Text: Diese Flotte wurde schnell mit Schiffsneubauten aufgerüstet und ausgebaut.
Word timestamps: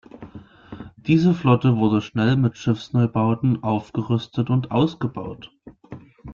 Diese 0.97 1.35
Flotte 1.35 1.77
wurde 1.77 2.01
schnell 2.01 2.35
mit 2.35 2.57
Schiffsneubauten 2.57 3.61
aufgerüstet 3.61 4.49
und 4.49 4.71
ausgebaut. 4.71 5.51